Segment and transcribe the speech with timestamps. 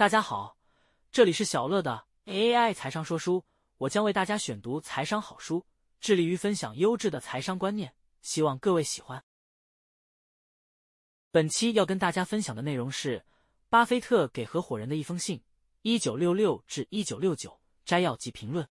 [0.00, 0.56] 大家好，
[1.12, 3.44] 这里是小乐的 AI 财商说书，
[3.76, 5.66] 我将为大家选读财商好书，
[6.00, 9.22] 致力于分享优质的财商观念，希望各位喜欢。
[11.30, 13.26] 本期要跟大家分享的内容是
[13.68, 15.44] 巴菲特给合伙人的一封信
[15.82, 18.66] （一九六六至一九六九）摘要及评论。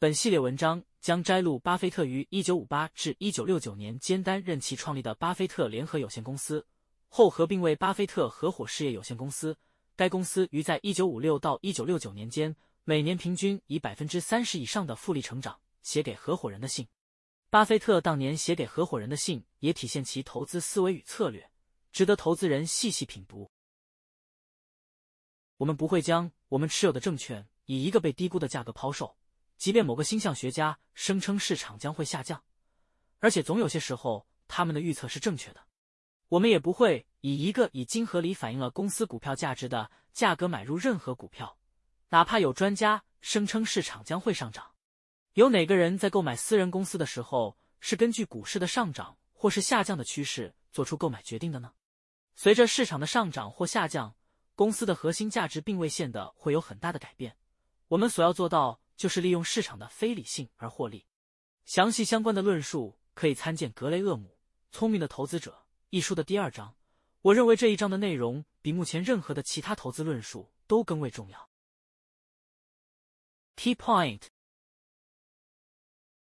[0.00, 6.66] 本系列文章将摘录巴菲特于一九五八至一九六九年间担任其创立的巴菲特联合有限公司。
[7.14, 9.54] 后合并为巴菲特合伙事业有限公司。
[9.94, 15.60] 该公司于在一九五六到一九六九年间，每年平均以百分之三十以上的复利成长。
[15.82, 16.88] 写给合伙人的信，
[17.50, 21.50] 巴菲特当年写给合伙人的信，也体现其投资思维与策略，
[21.92, 23.50] 值得投资人细细品读。
[25.58, 29.18] 我们不会将我们持有的证券以一个被低估的价格抛售，
[29.58, 32.42] 即便某个星象学家声称市场将会下降，
[33.18, 35.66] 而且总有些时候他们的预测是正确的。
[36.32, 41.58] 我们也不会以一个已经合理反映了公司股票价值的价格买入任何股票，
[42.08, 44.72] 哪怕有专家声称市场将会上涨。
[45.34, 51.72] 有哪个人在购买私人公司的时候是根据股市的上涨或是下降的趋势做出购买决定的呢？
[52.34, 54.16] 随着市场的上涨或下降，
[54.54, 57.36] 公司的核心价值并未现的会有很大的改变。
[57.88, 61.04] 我们所要做到就是利用市场的非理性而获利。
[61.66, 64.28] 详细相关的论述可以参见格雷厄姆
[64.74, 65.50] 《聪明的投资者》。
[65.92, 66.74] 一书的第二章，
[67.20, 71.50] 我认为这一章的内容比目前任何的其他投资论述都更为重要。
[73.56, 74.22] Key point，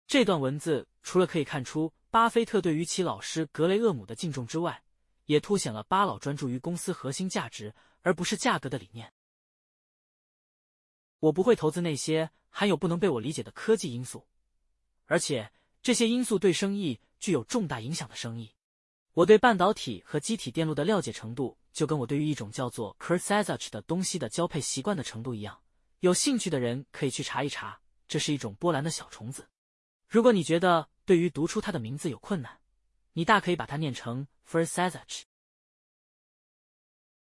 [0.06, 4.82] 这段文字除了可以看出巴菲特对于其老师格雷厄姆的敬重之外，
[5.26, 9.12] 也凸显了巴老专注于公司核心价值而不是价格的理念。
[11.18, 14.26] 我不会投资那些含有不能被我理解的科技因素，
[15.04, 15.52] 而且
[15.82, 18.54] 这些因素对生意具有重大影响的生意。
[19.20, 25.60] 我对半导体和机体电路的了解程度，就跟我对于一种叫做 Kurzgesagt 的东西的交配习惯的程度一样。
[25.98, 29.46] 有兴趣的人可以去查一查，这是一种波兰的小虫子。
[30.08, 32.60] 如果你觉得对于读出它的名字有困难，
[33.12, 35.24] 你大可以把它念成 Kurzgesagt。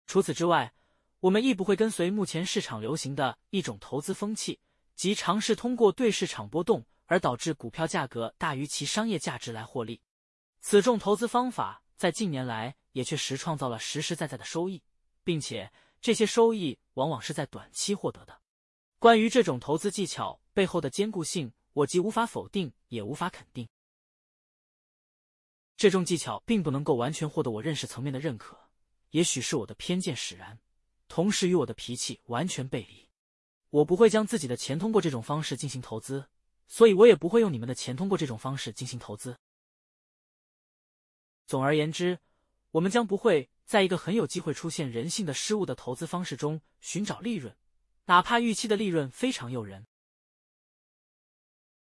[0.06, 0.72] 除此之外，
[1.20, 4.58] 我们亦不会跟随目前市场流行的一种投资风气，
[4.94, 10.00] 即尝试通过对市场波动而导致股票价格大于其商业价值来获利。
[10.64, 14.82] 此种投资方法在近年来也确实创造了实实在在的收益，
[15.22, 15.70] 并且
[16.00, 18.40] 这些收益往往是在短期获得的。
[18.98, 23.68] 关于这种投资技巧背后的坚固性，我既无法否定，也无法肯定。
[25.76, 28.58] 这种技巧并不能够完全获得我认识层面的认可，
[29.10, 30.58] 也许是我的偏见使然，
[31.06, 33.08] 同时与我的脾气完全背离。
[33.70, 36.26] 我不会将自己的钱通过这种方式进行投资，
[36.66, 39.38] 所以我也不会用你们的钱通过这种方式进行投资。
[41.52, 42.18] 总而言之，
[42.70, 47.54] 我们将不会在一个很有机会出现人性的失误的投资方式中寻找利润，
[48.06, 49.86] 哪怕预期的利润非常诱人。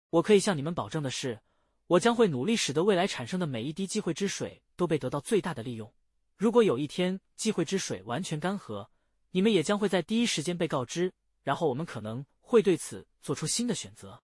[0.08, 1.42] 我可以向你们保证的是，
[1.86, 5.92] 我将会努力使得未来产生的每一滴机会之水都被得到最大的利用。
[6.38, 8.88] 如果有一天机会之水完全干涸，
[9.32, 11.12] 你们也将会在第一时间被告知，
[11.42, 14.22] 然后我们可能会对此做出新的选择。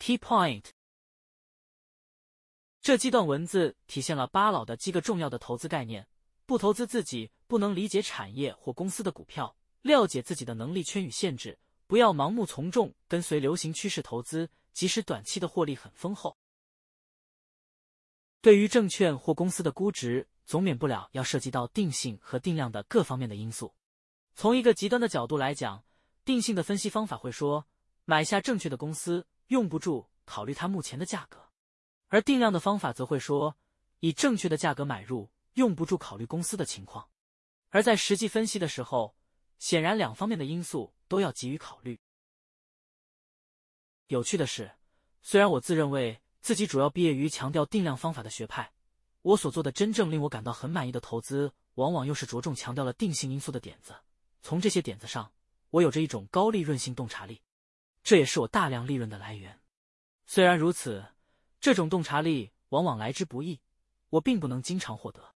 [0.00, 0.70] Key point。
[2.80, 6.08] 这几段文字体现了巴老的几个重要的投资概念：
[6.46, 16.36] 不投资自己不能理解产业或公司的股票，了解自己的能力圈与限制，不要盲目从众，跟随流行趋势投资，即使短期的获利很丰厚。
[18.40, 23.74] 对于证券或公司的估值，总免不了要涉及到定性和定量的各方面的因素。
[24.34, 25.84] 从一个极端的角度来讲，
[26.24, 27.66] 定性的分析方法会说，
[28.04, 31.47] 买下正确的公司，用不住考虑它目前的价格。
[32.08, 33.56] 而定量的方法则会说，
[34.00, 37.10] 以正确的价格买入，用不住考虑公司的情况。
[37.68, 39.14] 而在实际分析的时候，
[39.58, 42.00] 显然两方面的因素都要给予考虑。
[44.06, 44.72] 有趣的是，
[45.20, 48.72] 虽然我自认为自己主要毕业于强调定量方法的学派，
[49.20, 53.94] 我所做的真正令我感到很满意的投资，往往又是着重强调了定性因素的点子。
[54.40, 55.30] 从这些点子上，
[55.68, 57.42] 我有着一种高利润性洞察力，
[58.02, 59.60] 这也是我大量利润的来源。
[60.24, 61.04] 虽然如此。
[61.60, 63.60] 这种洞察力往往来之不易，
[64.10, 65.34] 我并不能经常获得。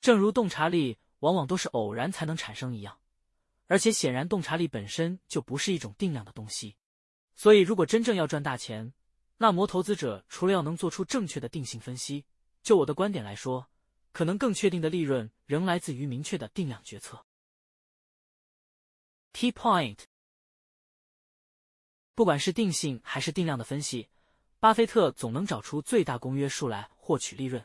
[0.00, 2.98] 正如洞察力往往都是偶然才能产生一样，
[3.66, 6.76] 而且显然洞察力本身就不是一种定量的东西。
[7.34, 8.94] 所以，如果真正要赚大钱，
[9.36, 12.24] 那么投资者除了要能做出正确的定性分析，
[12.62, 13.68] 就我的观点来说，
[14.12, 17.26] 可能更确定的利润仍来自于明确的定量决策。
[19.34, 19.98] Key point。
[22.16, 24.08] 不管是定性还是定量的分析，
[24.58, 27.62] 巴菲特总能找出最大公约数来获取利润。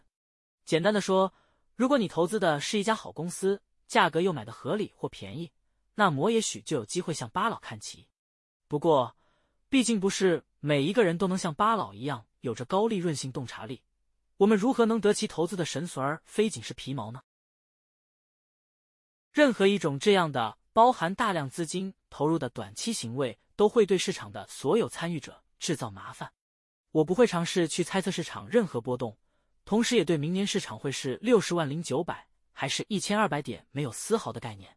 [0.66, 1.34] 简单的说，
[1.78, 5.50] 如果你投资的是一家好公司，价格又买的合理或便宜，
[5.96, 8.10] 那么也许就有机会向巴老看齐。
[8.68, 9.16] 不过，
[9.70, 13.82] 毕竟不是每一个人都能像巴老一样有着高利润性洞察力，
[14.36, 17.22] 我们如何能得其投资的神髓儿非仅是皮毛呢？
[19.32, 26.34] 任何一种这样的包含大量资金投入的短期行为，都会对市场的所有参与者制造麻烦。
[26.90, 29.16] 我不会尝试去猜测市场任何波动，
[29.66, 34.76] 同时也对明年市场会是六十万零九百还是一千二百点没有丝毫的概念。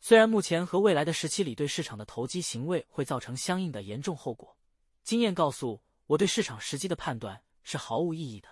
[0.00, 4.58] 虽然目前和未来的时期里对市场的投机行为会造成相应的严重后果，
[5.04, 8.48] 经验告诉我对市场时机的判断是毫无意义的。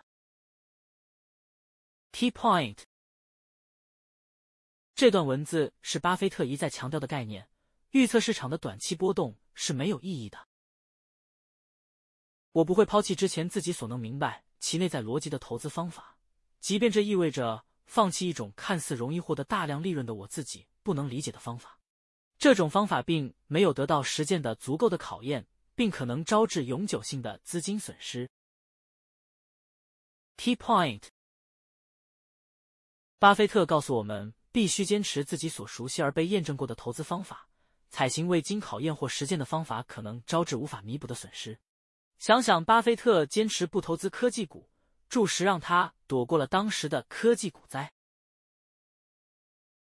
[2.12, 2.79] Key point，
[4.94, 7.49] 这段文字是巴菲特一再强调的概念：
[7.91, 10.49] 预测市场的短期波动是没有意义的。
[12.53, 16.19] 我不会抛弃之前自己所能明白其内在逻辑的投资方法，
[16.61, 20.67] 即便这意味着放弃一种看似容易获得大量利润的我自己。
[20.85, 21.81] 不能理解的方法，
[22.37, 28.29] 这种方法并没有得到实践的足够的考验，并可能招致永久性的资金损失。
[30.37, 31.05] Key point：
[33.19, 37.49] 巴菲特告诉我们，必须坚持自己所熟悉而被验证过的投资方法，
[37.94, 41.61] 采行未经考验或实践的方法可能招致无法弥补的损失。
[42.19, 44.69] 想想巴菲特坚持不投资科技股，
[45.08, 47.93] 着实让他躲过了当时的科技股灾。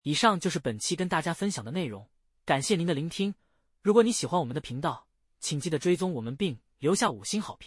[0.03, 2.07] 以上就是本期跟大家分享的内容，
[2.45, 3.33] 感谢您的聆听。
[3.81, 5.07] 如果你喜欢我们的频道，
[5.39, 7.65] 请记得追踪我们并留下五星好评。